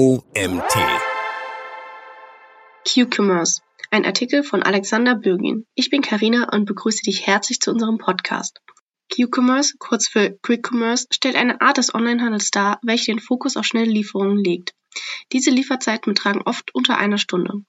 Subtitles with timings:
[0.00, 0.74] OMT.
[2.88, 3.60] Q-Commerce.
[3.90, 5.66] Ein Artikel von Alexander Bürgin.
[5.74, 8.62] Ich bin Karina und begrüße dich herzlich zu unserem Podcast.
[9.14, 13.66] Q-Commerce, kurz für Quick Commerce, stellt eine Art des Onlinehandels dar, welche den Fokus auf
[13.66, 14.72] schnelle Lieferungen legt.
[15.32, 17.62] Diese Lieferzeiten betragen oft unter einer Stunde.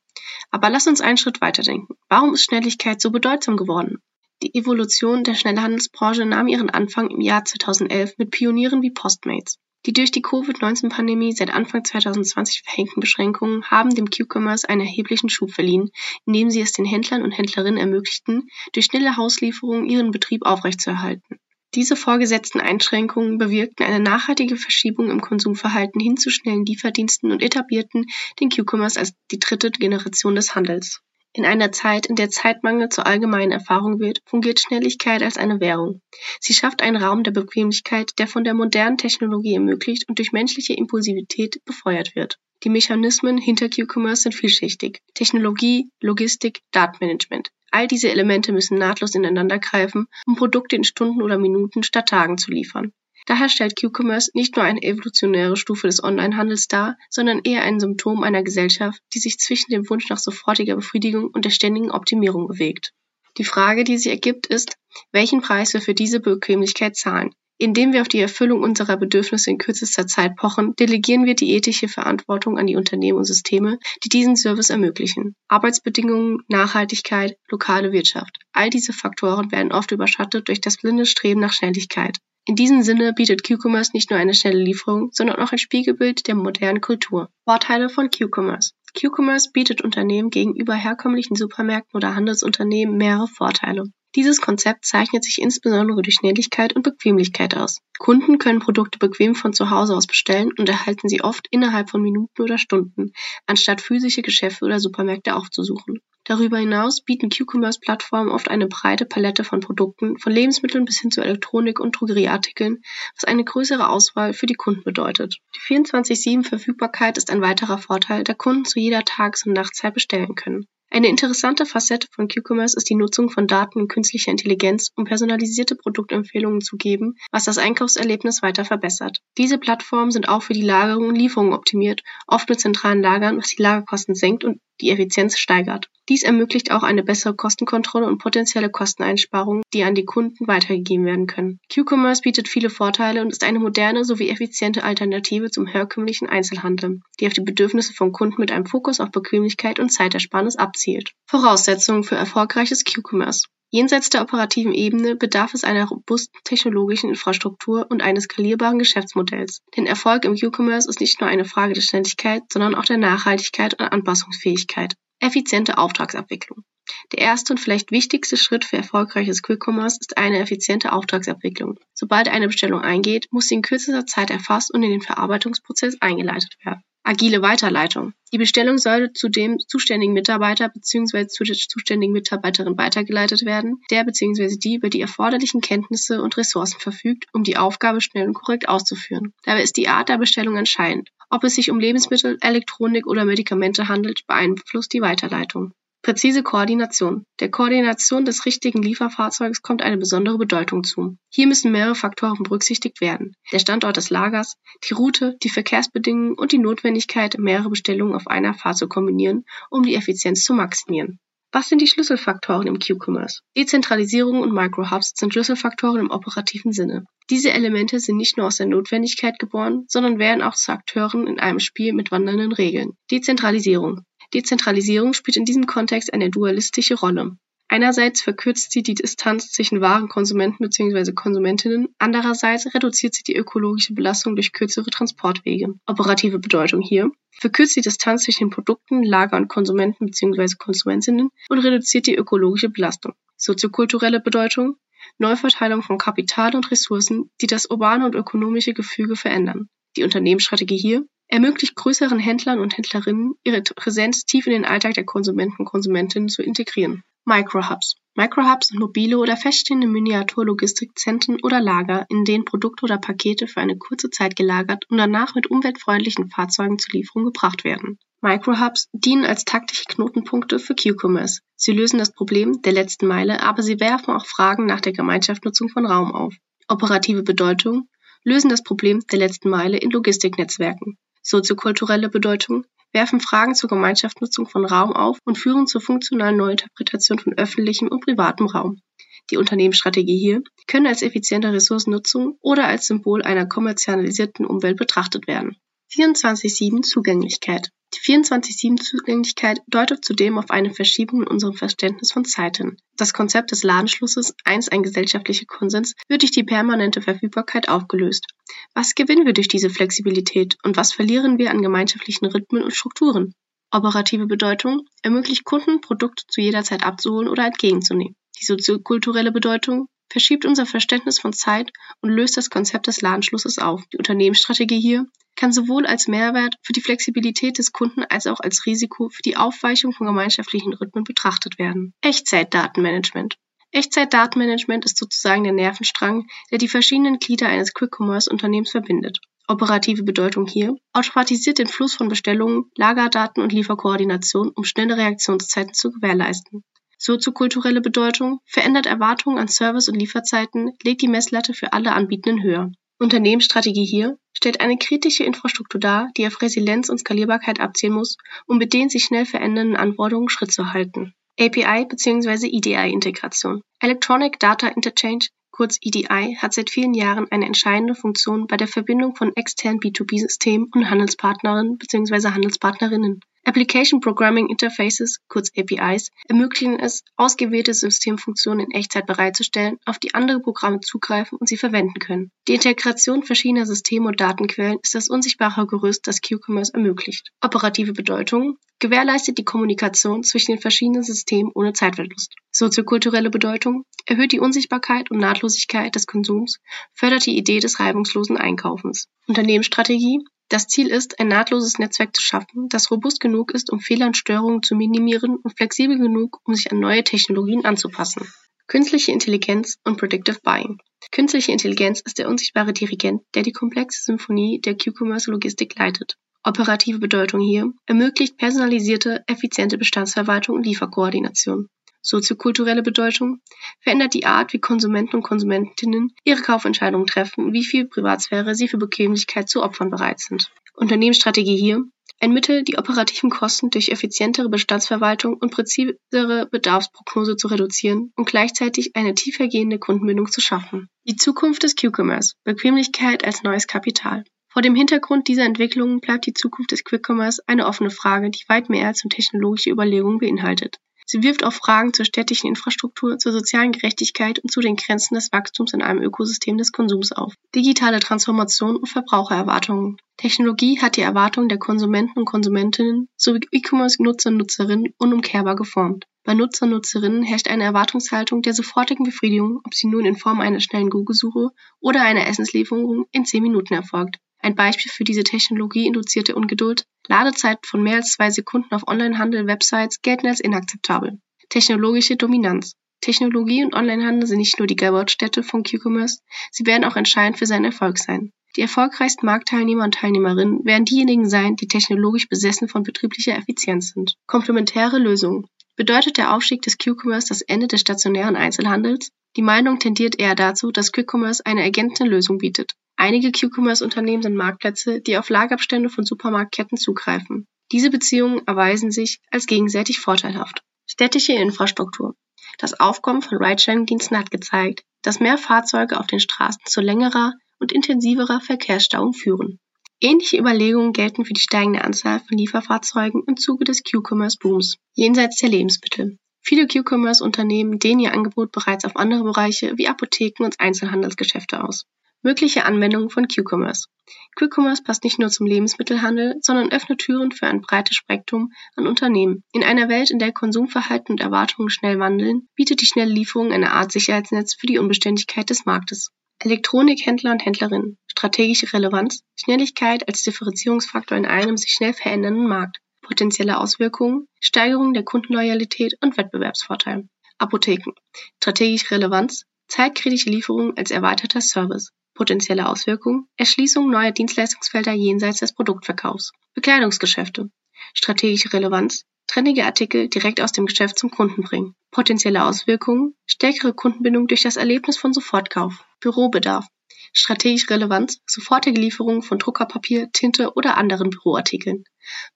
[0.52, 1.98] Aber lass uns einen Schritt weiterdenken.
[2.08, 4.02] Warum ist Schnelligkeit so bedeutsam geworden?
[4.42, 9.60] Die Evolution der Schnellhandelsbranche nahm ihren Anfang im Jahr 2011 mit Pionieren wie Postmates.
[9.88, 15.52] Die durch die Covid-19-Pandemie seit Anfang 2020 verhängten Beschränkungen haben dem Q-Commerce einen erheblichen Schub
[15.52, 15.90] verliehen,
[16.26, 21.40] indem sie es den Händlern und Händlerinnen ermöglichten, durch schnelle Hauslieferungen ihren Betrieb aufrechtzuerhalten.
[21.74, 28.06] Diese vorgesetzten Einschränkungen bewirkten eine nachhaltige Verschiebung im Konsumverhalten hin zu schnellen Lieferdiensten und etablierten
[28.40, 31.02] den Q-Commerce als die dritte Generation des Handels.
[31.34, 36.02] In einer Zeit, in der Zeitmangel zur allgemeinen Erfahrung wird, fungiert Schnelligkeit als eine Währung.
[36.42, 40.74] Sie schafft einen Raum der Bequemlichkeit, der von der modernen Technologie ermöglicht und durch menschliche
[40.74, 42.38] Impulsivität befeuert wird.
[42.64, 45.00] Die Mechanismen hinter Q-Commerce sind vielschichtig.
[45.14, 47.50] Technologie, Logistik, Datenmanagement.
[47.72, 52.38] All diese Elemente müssen nahtlos ineinander greifen, um Produkte in Stunden oder Minuten statt Tagen
[52.38, 52.92] zu liefern.
[53.26, 58.24] Daher stellt Q-Commerce nicht nur eine evolutionäre Stufe des Onlinehandels dar, sondern eher ein Symptom
[58.24, 62.94] einer Gesellschaft, die sich zwischen dem Wunsch nach sofortiger Befriedigung und der ständigen Optimierung bewegt.
[63.38, 64.76] Die Frage, die sich ergibt, ist,
[65.12, 67.32] welchen Preis wir für diese Bequemlichkeit zahlen.
[67.58, 71.88] Indem wir auf die Erfüllung unserer Bedürfnisse in kürzester Zeit pochen, delegieren wir die ethische
[71.88, 75.36] Verantwortung an die Unternehmen und Systeme, die diesen Service ermöglichen.
[75.48, 78.40] Arbeitsbedingungen, Nachhaltigkeit, lokale Wirtschaft.
[78.52, 82.18] All diese Faktoren werden oft überschattet durch das blinde Streben nach Schnelligkeit.
[82.46, 86.34] In diesem Sinne bietet Q-Commerce nicht nur eine schnelle Lieferung, sondern auch ein Spiegelbild der
[86.34, 87.30] modernen Kultur.
[87.46, 88.72] Vorteile von Q-Commerce.
[89.00, 93.84] Q-Commerce bietet Unternehmen gegenüber herkömmlichen Supermärkten oder Handelsunternehmen mehrere Vorteile.
[94.16, 97.78] Dieses Konzept zeichnet sich insbesondere durch Schnelligkeit und Bequemlichkeit aus.
[98.00, 102.02] Kunden können Produkte bequem von zu Hause aus bestellen und erhalten sie oft innerhalb von
[102.02, 103.14] Minuten oder Stunden,
[103.46, 106.00] anstatt physische Geschäfte oder Supermärkte aufzusuchen.
[106.32, 111.20] Darüber hinaus bieten Q-Commerce-Plattformen oft eine breite Palette von Produkten, von Lebensmitteln bis hin zu
[111.20, 112.82] Elektronik und Drogerieartikeln,
[113.16, 115.40] was eine größere Auswahl für die Kunden bedeutet.
[115.54, 120.68] Die 24-7-Verfügbarkeit ist ein weiterer Vorteil, da Kunden zu jeder Tages- und Nachtzeit bestellen können.
[120.94, 125.76] Eine interessante Facette von Q-Commerce ist die Nutzung von Daten und künstlicher Intelligenz, um personalisierte
[125.76, 129.20] Produktempfehlungen zu geben, was das Einkaufserlebnis weiter verbessert.
[129.38, 133.48] Diese Plattformen sind auch für die Lagerung und Lieferung optimiert, oft mit zentralen Lagern, was
[133.48, 135.88] die Lagerkosten senkt und die Effizienz steigert.
[136.10, 141.28] Dies ermöglicht auch eine bessere Kostenkontrolle und potenzielle Kosteneinsparungen, die an die Kunden weitergegeben werden
[141.28, 141.60] können.
[141.74, 147.28] Q-Commerce bietet viele Vorteile und ist eine moderne sowie effiziente Alternative zum herkömmlichen Einzelhandel, die
[147.28, 151.12] auf die Bedürfnisse von Kunden mit einem Fokus auf Bequemlichkeit und Zeitersparnis abzielt.
[151.28, 153.48] Voraussetzungen für erfolgreiches Q-Commerce.
[153.74, 159.62] Jenseits der operativen Ebene bedarf es einer robusten technologischen Infrastruktur und eines skalierbaren Geschäftsmodells.
[159.78, 163.80] Denn Erfolg im Q-Commerce ist nicht nur eine Frage der Schnelligkeit, sondern auch der Nachhaltigkeit
[163.80, 164.96] und Anpassungsfähigkeit.
[165.22, 166.66] Effiziente Auftragsabwicklung.
[167.14, 171.80] Der erste und vielleicht wichtigste Schritt für erfolgreiches Quick-Commerce ist eine effiziente Auftragsabwicklung.
[171.94, 176.58] Sobald eine Bestellung eingeht, muss sie in kürzester Zeit erfasst und in den Verarbeitungsprozess eingeleitet
[176.66, 176.84] werden.
[177.04, 178.14] Agile Weiterleitung.
[178.32, 181.28] Die Bestellung sollte zu dem zuständigen Mitarbeiter bzw.
[181.28, 184.58] zu der zuständigen Mitarbeiterin weitergeleitet werden, der bzw.
[184.58, 189.34] die über die erforderlichen Kenntnisse und Ressourcen verfügt, um die Aufgabe schnell und korrekt auszuführen.
[189.44, 191.10] Dabei ist die Art der Bestellung entscheidend.
[191.30, 195.74] Ob es sich um Lebensmittel, Elektronik oder Medikamente handelt, beeinflusst die Weiterleitung.
[196.04, 197.26] Präzise Koordination.
[197.40, 201.18] Der Koordination des richtigen Lieferfahrzeugs kommt eine besondere Bedeutung zu.
[201.30, 203.36] Hier müssen mehrere Faktoren berücksichtigt werden.
[203.52, 204.56] Der Standort des Lagers,
[204.90, 209.84] die Route, die Verkehrsbedingungen und die Notwendigkeit, mehrere Bestellungen auf einer Fahrt zu kombinieren, um
[209.84, 211.20] die Effizienz zu maximieren.
[211.52, 213.42] Was sind die Schlüsselfaktoren im Q-Commerce?
[213.56, 217.06] Dezentralisierung und Microhubs sind Schlüsselfaktoren im operativen Sinne.
[217.30, 221.40] Diese Elemente sind nicht nur aus der Notwendigkeit geboren, sondern werden auch zu Akteuren in
[221.40, 222.94] einem Spiel mit wandernden Regeln.
[223.12, 224.02] Dezentralisierung.
[224.34, 227.38] Dezentralisierung spielt in diesem Kontext eine dualistische Rolle.
[227.68, 231.14] Einerseits verkürzt sie die Distanz zwischen wahren Konsumenten bzw.
[231.14, 235.76] Konsumentinnen, andererseits reduziert sie die ökologische Belastung durch kürzere Transportwege.
[235.86, 240.56] Operative Bedeutung hier verkürzt die Distanz zwischen den Produkten, Lager und Konsumenten bzw.
[240.58, 243.14] Konsumentinnen und reduziert die ökologische Belastung.
[243.38, 244.76] Soziokulturelle Bedeutung
[245.18, 249.70] Neuverteilung von Kapital und Ressourcen, die das urbane und ökonomische Gefüge verändern.
[249.96, 255.06] Die Unternehmensstrategie hier ermöglicht größeren Händlern und Händlerinnen, ihre Präsenz tief in den Alltag der
[255.06, 257.04] Konsumenten und Konsumentinnen zu integrieren.
[257.26, 257.96] Microhubs.
[258.16, 263.78] Microhubs sind mobile oder feststehende Miniaturlogistikzentren oder Lager, in denen Produkte oder Pakete für eine
[263.78, 267.98] kurze Zeit gelagert und danach mit umweltfreundlichen Fahrzeugen zur Lieferung gebracht werden.
[268.20, 271.42] Microhubs dienen als taktische Knotenpunkte für Q-Commerce.
[271.56, 275.70] Sie lösen das Problem der letzten Meile, aber sie werfen auch Fragen nach der Gemeinschaftsnutzung
[275.70, 276.36] von Raum auf.
[276.68, 277.88] Operative Bedeutung
[278.24, 280.98] lösen das Problem der letzten Meile in Logistiknetzwerken.
[281.22, 287.38] Soziokulturelle Bedeutung werfen Fragen zur Gemeinschaftsnutzung von Raum auf und führen zur funktionalen Neuinterpretation von
[287.38, 288.82] öffentlichem und privatem Raum.
[289.30, 295.56] Die Unternehmensstrategie hier können als effiziente Ressourcennutzung oder als Symbol einer kommerzialisierten Umwelt betrachtet werden.
[295.94, 297.70] 24-7 Zugänglichkeit.
[297.94, 302.78] Die 24-7-Zugänglichkeit deutet zudem auf eine Verschiebung in unserem Verständnis von Zeit hin.
[302.96, 308.28] Das Konzept des Ladenschlusses, einst ein gesellschaftlicher Konsens, wird durch die permanente Verfügbarkeit aufgelöst.
[308.74, 313.34] Was gewinnen wir durch diese Flexibilität und was verlieren wir an gemeinschaftlichen Rhythmen und Strukturen?
[313.72, 318.16] Operative Bedeutung ermöglicht Kunden, Produkte zu jeder Zeit abzuholen oder entgegenzunehmen.
[318.40, 321.72] Die soziokulturelle Bedeutung verschiebt unser Verständnis von Zeit
[322.02, 323.84] und löst das Konzept des Ladenschlusses auf.
[323.94, 325.06] Die Unternehmensstrategie hier
[325.36, 329.38] kann sowohl als Mehrwert für die Flexibilität des Kunden als auch als Risiko für die
[329.38, 331.94] Aufweichung von gemeinschaftlichen Rhythmen betrachtet werden.
[332.02, 333.38] Echtzeitdatenmanagement.
[333.72, 339.20] Echtzeitdatenmanagement ist sozusagen der Nervenstrang, der die verschiedenen Glieder eines Quick-Commerce-Unternehmens verbindet.
[339.48, 345.92] Operative Bedeutung hier automatisiert den Fluss von Bestellungen, Lagerdaten und Lieferkoordination, um schnelle Reaktionszeiten zu
[345.92, 346.64] gewährleisten.
[346.98, 352.72] Soziokulturelle Bedeutung verändert Erwartungen an Service und Lieferzeiten, legt die Messlatte für alle Anbietenden höher.
[353.00, 358.58] Unternehmensstrategie hier stellt eine kritische Infrastruktur dar, die auf Resilienz und Skalierbarkeit abzielen muss, um
[358.58, 361.16] mit den sich schnell verändernden Anforderungen Schritt zu halten.
[361.42, 362.46] API bzw.
[362.46, 363.64] EDI-Integration.
[363.80, 369.16] Electronic Data Interchange, kurz EDI, hat seit vielen Jahren eine entscheidende Funktion bei der Verbindung
[369.16, 372.30] von externen B2B-Systemen und Handelspartnerinnen bzw.
[372.30, 373.22] Handelspartnerinnen.
[373.44, 380.40] Application Programming Interfaces, kurz APIs, ermöglichen es, ausgewählte Systemfunktionen in Echtzeit bereitzustellen, auf die andere
[380.40, 382.32] Programme zugreifen und sie verwenden können.
[382.48, 387.32] Die Integration verschiedener Systeme und Datenquellen ist das unsichtbare Gerüst, das Q-Commerce ermöglicht.
[387.42, 392.36] Operative Bedeutung gewährleistet die Kommunikation zwischen den verschiedenen Systemen ohne Zeitverlust.
[392.52, 396.60] Soziokulturelle Bedeutung erhöht die Unsichtbarkeit und Nahtlosigkeit des Konsums,
[396.94, 399.08] fördert die Idee des reibungslosen Einkaufens.
[399.28, 400.20] Unternehmensstrategie
[400.52, 404.18] das Ziel ist, ein nahtloses Netzwerk zu schaffen, das robust genug ist, um Fehler und
[404.18, 408.28] Störungen zu minimieren und flexibel genug, um sich an neue Technologien anzupassen.
[408.68, 410.80] Künstliche Intelligenz und Predictive Buying.
[411.12, 416.18] Künstliche Intelligenz ist der unsichtbare Dirigent, der die komplexe Symphonie der Q-Commerce-Logistik leitet.
[416.44, 421.70] Operative Bedeutung hier ermöglicht personalisierte, effiziente Bestandsverwaltung und Lieferkoordination.
[422.02, 423.42] Soziokulturelle Bedeutung
[423.80, 428.68] verändert die Art, wie Konsumenten und Konsumentinnen ihre Kaufentscheidungen treffen und wie viel Privatsphäre sie
[428.68, 430.52] für Bequemlichkeit zu opfern bereit sind.
[430.76, 431.84] Unternehmensstrategie hier
[432.22, 438.96] ein Mittel, die operativen Kosten durch effizientere Bestandsverwaltung und präzisere Bedarfsprognose zu reduzieren und gleichzeitig
[438.96, 440.88] eine tiefergehende Kundenbindung zu schaffen.
[441.08, 442.36] Die Zukunft des Q-Commerce.
[442.44, 444.24] Bequemlichkeit als neues Kapital.
[444.50, 448.44] Vor dem Hintergrund dieser Entwicklungen bleibt die Zukunft des Quick Commerce eine offene Frage, die
[448.48, 450.78] weit mehr als nur technologische Überlegungen beinhaltet.
[451.12, 455.34] Sie wirft auch Fragen zur städtischen Infrastruktur, zur sozialen Gerechtigkeit und zu den Grenzen des
[455.34, 457.34] Wachstums in einem Ökosystem des Konsums auf.
[457.54, 459.98] Digitale Transformation und Verbrauchererwartungen.
[460.16, 466.06] Technologie hat die Erwartungen der Konsumenten und Konsumentinnen sowie E-Commerce-Nutzer und Nutzerinnen unumkehrbar geformt.
[466.24, 470.40] Bei Nutzer und Nutzerinnen herrscht eine Erwartungshaltung der sofortigen Befriedigung, ob sie nun in Form
[470.40, 471.50] einer schnellen Google-Suche
[471.82, 474.16] oder einer Essenslieferung in 10 Minuten erfolgt.
[474.42, 480.28] Ein Beispiel für diese technologieinduzierte Ungeduld: Ladezeiten von mehr als zwei Sekunden auf Onlinehandel-Websites gelten
[480.28, 481.20] als inakzeptabel.
[481.50, 486.20] Technologische Dominanz Technologie und Onlinehandel sind nicht nur die Geburtsstätte von Q-Commerce,
[486.52, 488.32] sie werden auch entscheidend für seinen Erfolg sein.
[488.56, 494.16] Die erfolgreichsten Marktteilnehmer und Teilnehmerinnen werden diejenigen sein, die technologisch besessen von betrieblicher Effizienz sind.
[494.28, 499.10] Komplementäre Lösungen Bedeutet der Aufstieg des Q-Commerce das Ende des stationären Einzelhandels?
[499.38, 502.74] Die Meinung tendiert eher dazu, dass Quick-Commerce eine ergänzende Lösung bietet.
[503.04, 507.48] Einige Q-Commerce-Unternehmen sind Marktplätze, die auf Lagerabstände von Supermarktketten zugreifen.
[507.72, 510.62] Diese Beziehungen erweisen sich als gegenseitig vorteilhaft.
[510.86, 512.14] Städtische Infrastruktur.
[512.60, 517.72] Das Aufkommen von Ridesharing-Diensten hat gezeigt, dass mehr Fahrzeuge auf den Straßen zu längerer und
[517.72, 519.58] intensiverer Verkehrsstauung führen.
[520.00, 525.50] Ähnliche Überlegungen gelten für die steigende Anzahl von Lieferfahrzeugen im Zuge des Q-Commerce-Booms jenseits der
[525.50, 526.20] Lebensmittel.
[526.44, 531.88] Viele Q-Commerce-Unternehmen dehnen ihr Angebot bereits auf andere Bereiche wie Apotheken und Einzelhandelsgeschäfte aus.
[532.24, 533.88] Mögliche Anwendungen von Q-Commerce.
[534.36, 539.44] Q-Commerce passt nicht nur zum Lebensmittelhandel, sondern öffnet Türen für ein breites Spektrum an Unternehmen.
[539.54, 543.72] In einer Welt, in der Konsumverhalten und Erwartungen schnell wandeln, bietet die schnelle Lieferung eine
[543.72, 546.12] Art Sicherheitsnetz für die Unbeständigkeit des Marktes.
[546.44, 547.98] Elektronikhändler und Händlerinnen.
[548.08, 549.24] Strategische Relevanz.
[549.36, 552.80] Schnelligkeit als Differenzierungsfaktor in einem sich schnell verändernden Markt.
[553.02, 554.28] Potenzielle Auswirkungen.
[554.40, 557.08] Steigerung der Kundenloyalität und Wettbewerbsvorteil.
[557.40, 557.94] Apotheken.
[558.38, 559.46] Strategische Relevanz.
[559.68, 561.92] Zeitkritische Lieferung als erweiterter Service.
[562.22, 566.34] Potenzielle Auswirkungen: Erschließung neuer Dienstleistungsfelder jenseits des Produktverkaufs.
[566.54, 567.50] Bekleidungsgeschäfte:
[567.96, 571.74] Strategische Relevanz: Trendige Artikel direkt aus dem Geschäft zum Kunden bringen.
[571.90, 575.84] Potenzielle Auswirkungen: Stärkere Kundenbindung durch das Erlebnis von Sofortkauf.
[576.00, 576.68] Bürobedarf:
[577.12, 581.86] Strategische Relevanz, sofortige Lieferung von Druckerpapier, Tinte oder anderen Büroartikeln.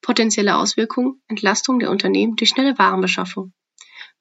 [0.02, 3.54] Potenzielle Auswirkungen, Entlastung der Unternehmen durch schnelle Warenbeschaffung.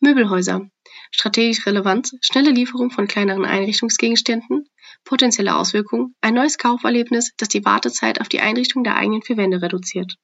[0.00, 0.68] Möbelhäuser.
[1.10, 4.68] Strategische Relevanz, schnelle Lieferung von kleineren Einrichtungsgegenständen.
[5.04, 9.62] Potenzielle Auswirkungen, ein neues Kauferlebnis, das die Wartezeit auf die Einrichtung der eigenen vier Wände
[9.62, 10.16] reduziert.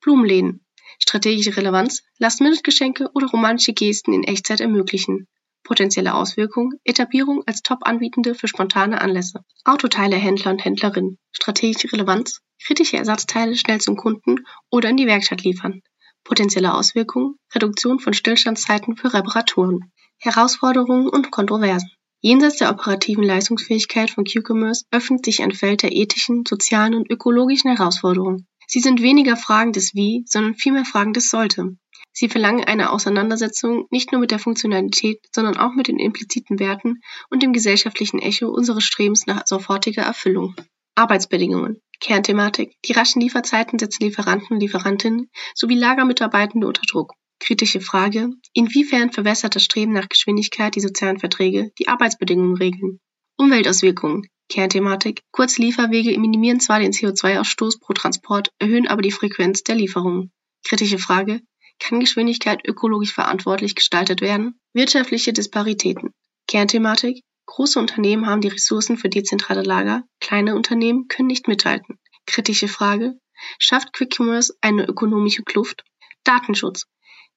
[0.00, 0.64] Blumenläden.
[0.98, 5.26] Strategische Relevanz, Last-Minute-Geschenke oder romantische Gesten in Echtzeit ermöglichen.
[5.62, 9.44] Potenzielle Auswirkungen, Etablierung als Top-Anbietende für spontane Anlässe.
[9.64, 11.18] Autoteilehändler und Händlerinnen.
[11.32, 15.82] Strategische Relevanz, kritische Ersatzteile schnell zum Kunden oder in die Werkstatt liefern.
[16.24, 19.92] Potenzielle Auswirkungen, Reduktion von Stillstandszeiten für Reparaturen.
[20.18, 21.90] Herausforderungen und Kontroversen.
[22.20, 27.74] Jenseits der operativen Leistungsfähigkeit von Q-Commerce öffnet sich ein Feld der ethischen, sozialen und ökologischen
[27.74, 28.46] Herausforderungen.
[28.66, 31.76] Sie sind weniger Fragen des Wie, sondern vielmehr Fragen des Sollte.
[32.12, 37.00] Sie verlangen eine Auseinandersetzung nicht nur mit der Funktionalität, sondern auch mit den impliziten Werten
[37.30, 40.54] und dem gesellschaftlichen Echo unseres Strebens nach sofortiger Erfüllung.
[40.94, 41.80] Arbeitsbedingungen.
[42.00, 42.74] Kernthematik.
[42.86, 47.12] Die raschen Lieferzeiten setzen Lieferanten und Lieferantinnen sowie Lagermitarbeitende unter Druck.
[47.38, 48.30] Kritische Frage.
[48.52, 53.00] Inwiefern verwässert das Streben nach Geschwindigkeit die sozialen Verträge, die Arbeitsbedingungen regeln?
[53.36, 54.26] Umweltauswirkungen.
[54.50, 55.22] Kernthematik.
[55.30, 60.32] Kurze Lieferwege minimieren zwar den CO2-Ausstoß pro Transport, erhöhen aber die Frequenz der Lieferungen.
[60.64, 61.40] Kritische Frage.
[61.78, 64.58] Kann Geschwindigkeit ökologisch verantwortlich gestaltet werden?
[64.74, 66.10] Wirtschaftliche Disparitäten.
[66.46, 67.22] Kernthematik.
[67.50, 71.98] Große Unternehmen haben die Ressourcen für dezentrale Lager, kleine Unternehmen können nicht mithalten.
[72.24, 73.18] Kritische Frage.
[73.58, 75.82] Schafft Quick Commerce eine ökonomische Kluft?
[76.22, 76.86] Datenschutz.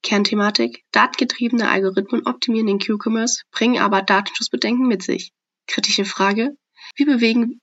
[0.03, 0.83] Kernthematik.
[0.91, 5.31] Datengetriebene Algorithmen optimieren den Q-Commerce, bringen aber Datenschutzbedenken mit sich.
[5.65, 6.55] Kritische Frage.
[6.95, 7.59] Wie bewegen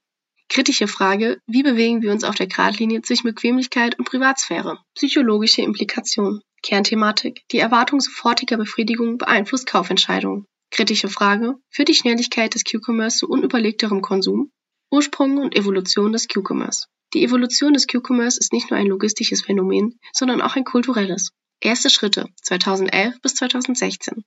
[0.49, 4.80] Kritische Frage, wie bewegen wir uns auf der Gradlinie zwischen Bequemlichkeit und Privatsphäre?
[4.97, 6.40] Psychologische Implikation.
[6.64, 7.42] Kernthematik.
[7.52, 10.47] Die Erwartung sofortiger Befriedigung beeinflusst Kaufentscheidungen.
[10.71, 11.57] Kritische Frage.
[11.69, 14.53] Führt die Schnelligkeit des Q-Commerce zu unüberlegterem Konsum?
[14.91, 16.87] Ursprung und Evolution des Q-Commerce.
[17.12, 21.31] Die Evolution des Q-Commerce ist nicht nur ein logistisches Phänomen, sondern auch ein kulturelles.
[21.62, 24.25] Erste Schritte 2011 bis 2016.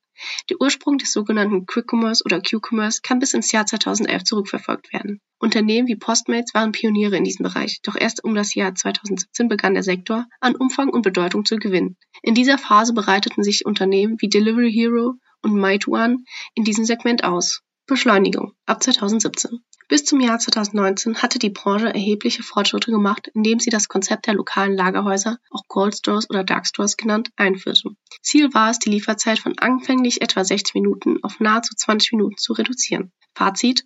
[0.49, 5.19] Der Ursprung des sogenannten Quick Commerce oder Q-Commerce kann bis ins Jahr 2011 zurückverfolgt werden.
[5.39, 9.73] Unternehmen wie Postmates waren Pioniere in diesem Bereich, doch erst um das Jahr 2017 begann
[9.73, 11.97] der Sektor an Umfang und Bedeutung zu gewinnen.
[12.21, 17.61] In dieser Phase bereiteten sich Unternehmen wie Delivery Hero und Meituan in diesem Segment aus.
[17.85, 19.59] Beschleunigung ab 2017.
[19.89, 24.35] Bis zum Jahr 2019 hatte die Branche erhebliche Fortschritte gemacht, indem sie das Konzept der
[24.35, 27.89] lokalen Lagerhäuser, auch Cold Stores oder Dark Stores genannt, einführte.
[28.21, 32.53] Ziel war es, die Lieferzeit von anfänglich etwa 60 Minuten auf nahezu 20 Minuten zu
[32.53, 33.11] reduzieren.
[33.35, 33.85] Fazit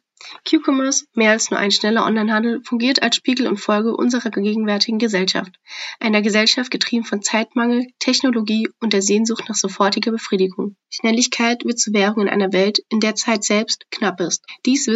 [0.50, 5.60] Q-Commerce, mehr als nur ein schneller Onlinehandel, fungiert als Spiegel und Folge unserer gegenwärtigen Gesellschaft.
[6.00, 10.76] Einer Gesellschaft getrieben von Zeitmangel, Technologie und der Sehnsucht nach sofortiger Befriedigung.
[10.90, 14.46] Schnelligkeit wird zur Währung in einer Welt, in der Zeit selbst knapp ist.
[14.66, 14.90] Dies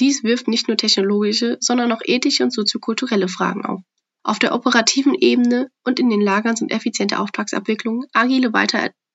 [0.00, 3.80] dies wirft nicht nur technologische, sondern auch ethische und soziokulturelle Fragen auf.
[4.24, 8.52] Auf der operativen Ebene und in den Lagern sind effiziente Auftragsabwicklung, agile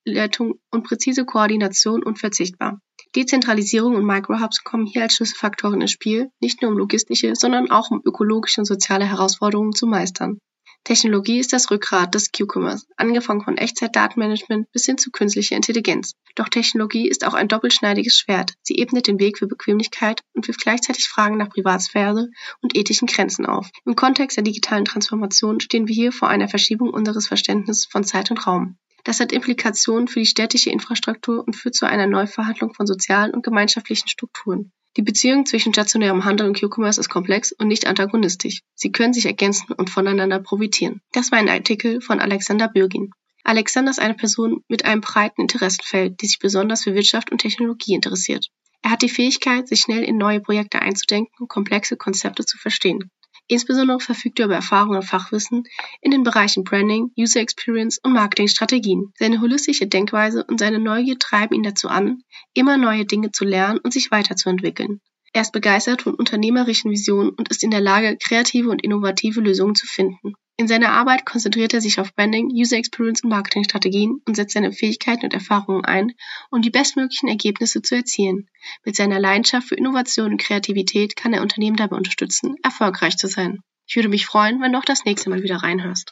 [0.09, 2.81] Weiterleitung und präzise Koordination unverzichtbar.
[3.15, 7.91] Dezentralisierung und Microhubs kommen hier als Schlüsselfaktoren ins Spiel, nicht nur um logistische, sondern auch
[7.91, 10.39] um ökologische und soziale Herausforderungen zu meistern.
[10.83, 16.13] Technologie ist das Rückgrat des Q-Commerce, angefangen von Echtzeitdatenmanagement bis hin zu künstlicher Intelligenz.
[16.35, 18.53] Doch Technologie ist auch ein doppelschneidiges Schwert.
[18.63, 22.29] Sie ebnet den Weg für Bequemlichkeit und wirft gleichzeitig Fragen nach Privatsphäre
[22.61, 23.69] und ethischen Grenzen auf.
[23.85, 28.31] Im Kontext der digitalen Transformation stehen wir hier vor einer Verschiebung unseres Verständnisses von Zeit
[28.31, 28.77] und Raum.
[29.03, 33.43] Das hat Implikationen für die städtische Infrastruktur und führt zu einer Neuverhandlung von sozialen und
[33.43, 34.71] gemeinschaftlichen Strukturen.
[34.97, 38.61] Die Beziehung zwischen stationärem Handel und Q-Commerce ist komplex und nicht antagonistisch.
[38.73, 41.01] Sie können sich ergänzen und voneinander profitieren.
[41.11, 43.11] Das war ein Artikel von Alexander Bürgin.
[43.43, 47.93] Alexander ist eine Person mit einem breiten Interessenfeld, die sich besonders für Wirtschaft und Technologie
[47.93, 48.47] interessiert.
[48.81, 53.11] Er hat die Fähigkeit, sich schnell in neue Projekte einzudenken und komplexe Konzepte zu verstehen.
[53.51, 55.63] Insbesondere verfügt er über Erfahrung und Fachwissen
[56.01, 59.11] in den Bereichen Branding, User Experience und Marketingstrategien.
[59.17, 62.21] Seine holistische Denkweise und seine Neugier treiben ihn dazu an,
[62.53, 65.01] immer neue Dinge zu lernen und sich weiterzuentwickeln.
[65.33, 69.73] Er ist begeistert von unternehmerischen Visionen und ist in der Lage, kreative und innovative Lösungen
[69.73, 70.35] zu finden.
[70.59, 74.73] In seiner Arbeit konzentriert er sich auf Branding, User Experience und Marketingstrategien und setzt seine
[74.73, 76.11] Fähigkeiten und Erfahrungen ein,
[76.51, 78.49] um die bestmöglichen Ergebnisse zu erzielen.
[78.83, 83.59] Mit seiner Leidenschaft für Innovation und Kreativität kann er Unternehmen dabei unterstützen, erfolgreich zu sein.
[83.87, 86.07] Ich würde mich freuen, wenn du auch das nächste Mal wieder reinhörst.